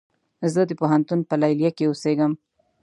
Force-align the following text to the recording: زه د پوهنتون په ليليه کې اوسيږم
زه 0.53 0.61
د 0.69 0.71
پوهنتون 0.79 1.19
په 1.29 1.35
ليليه 1.41 1.71
کې 1.77 1.83
اوسيږم 1.87 2.33